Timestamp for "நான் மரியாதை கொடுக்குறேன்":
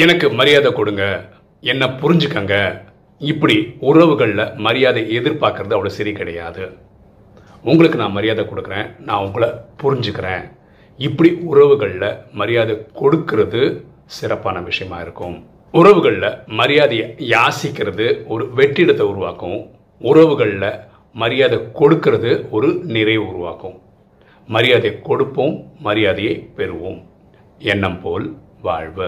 7.98-9.00